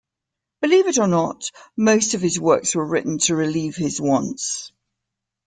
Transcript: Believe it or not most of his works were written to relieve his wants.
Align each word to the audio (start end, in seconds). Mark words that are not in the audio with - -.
Believe 0.61 0.87
it 0.87 0.97
or 0.97 1.05
not 1.07 1.51
most 1.77 2.15
of 2.15 2.21
his 2.21 2.39
works 2.39 2.73
were 2.73 2.87
written 2.87 3.19
to 3.19 3.35
relieve 3.35 3.75
his 3.75 4.01
wants. 4.01 4.71